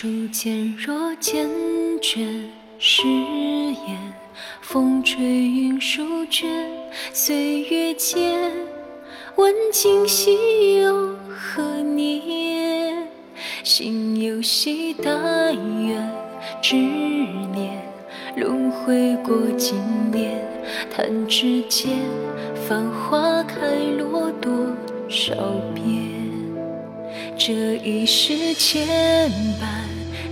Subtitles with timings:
[0.00, 1.46] 初见若缱
[2.00, 2.24] 绻
[2.78, 3.98] 誓言，
[4.62, 6.48] 风吹云舒卷，
[7.12, 8.50] 岁月间，
[9.36, 13.08] 问今夕又何年？
[13.62, 15.54] 心有惜但
[15.86, 16.10] 愿
[16.62, 17.78] 执念，
[18.36, 19.76] 轮回过经
[20.10, 20.42] 年，
[20.96, 21.90] 弹指间，
[22.66, 23.66] 繁花开
[23.98, 24.50] 落多
[25.10, 25.34] 少
[25.74, 25.84] 遍？
[27.36, 27.52] 这
[27.84, 28.86] 一世牵
[29.60, 29.89] 绊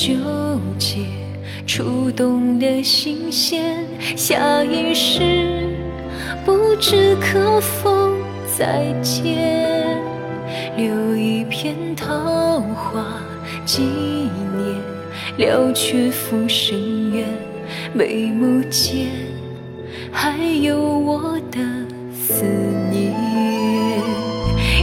[0.00, 0.14] 纠
[0.78, 0.96] 结，
[1.66, 3.84] 触动的心弦。
[4.16, 5.20] 下一世
[6.42, 8.10] 不知可否
[8.56, 10.00] 再见，
[10.74, 13.04] 留一片桃花
[13.66, 13.82] 纪
[14.56, 14.74] 念，
[15.36, 17.26] 了却浮生缘。
[17.92, 19.06] 眉目间
[20.10, 21.58] 还有我的
[22.10, 22.42] 思
[22.90, 23.12] 念，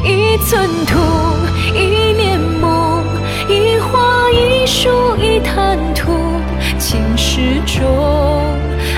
[0.05, 0.95] 一寸土。
[1.75, 3.03] 一念梦，
[3.49, 4.89] 一花一树
[5.57, 6.13] 坦途，
[6.77, 7.83] 情是种，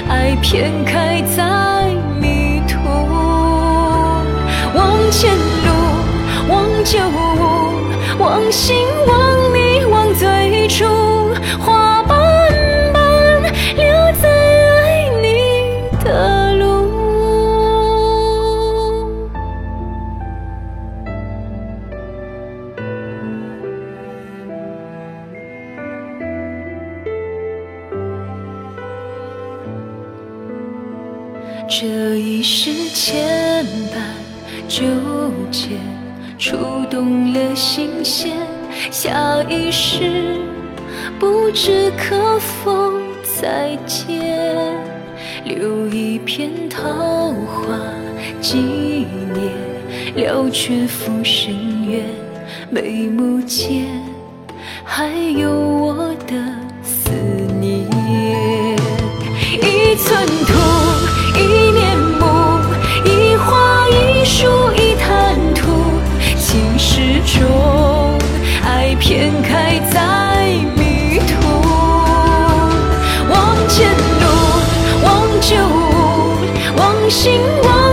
[0.10, 1.86] 爱偏开在
[2.20, 2.78] 迷途。
[4.76, 5.70] 望前路，
[6.50, 8.76] 望旧物，望心，
[31.70, 34.02] 这一世牵绊
[34.68, 34.84] 纠
[35.52, 35.70] 结，
[36.40, 36.58] 触
[36.90, 38.32] 动了心弦。
[38.90, 40.40] 下一世
[41.20, 42.92] 不知可否
[43.40, 44.76] 再见，
[45.46, 47.78] 留一片桃花
[48.42, 48.58] 纪
[49.32, 51.54] 念，了却浮生
[51.88, 52.04] 缘。
[52.72, 53.86] 眉目间
[54.84, 56.34] 还有我的
[56.82, 57.12] 思
[57.60, 57.86] 念，
[59.54, 60.39] 一寸。
[77.58, 77.89] one.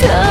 [0.00, 0.29] เธอ